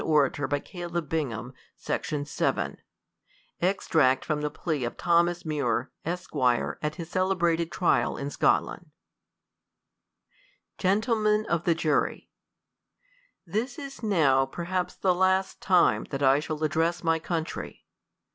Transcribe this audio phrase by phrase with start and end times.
[0.03, 2.81] Extract THE COLUMBIAN ORATORc
[3.61, 8.89] Extract from the Plea of Thomas Muir, Esq, AT HIS CELEBRATED TrIAL IN SCOTLAND.
[10.79, 12.25] Gentlemen of the Jurv,
[13.45, 17.85] THIS is now perhaps the last time that I shall ad dress my country.